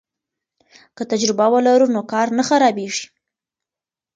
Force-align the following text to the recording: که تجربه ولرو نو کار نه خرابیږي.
که 0.95 1.03
تجربه 1.11 1.45
ولرو 1.53 1.87
نو 1.95 2.01
کار 2.11 2.27
نه 2.37 2.43
خرابیږي. 2.49 3.05